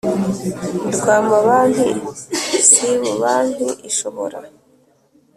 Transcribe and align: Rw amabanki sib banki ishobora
Rw 0.95 1.05
amabanki 1.17 1.87
sib 2.69 3.01
banki 3.21 3.69
ishobora 3.89 4.39